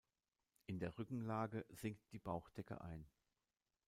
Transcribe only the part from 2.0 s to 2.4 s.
die